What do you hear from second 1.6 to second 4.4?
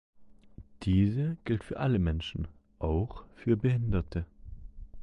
für alle Menschen, auch für Behinderte.